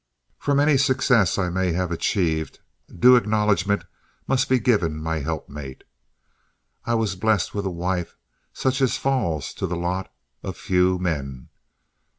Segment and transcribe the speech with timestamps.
[0.39, 2.57] For any success that I may have achieved,
[2.91, 3.83] due acknowledgment
[4.27, 5.83] must be given my helpmate.
[6.85, 8.17] I was blessed with a wife
[8.51, 10.11] such as falls to the lot
[10.41, 11.49] of few men.